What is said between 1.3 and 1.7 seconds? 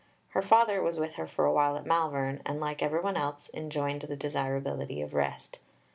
a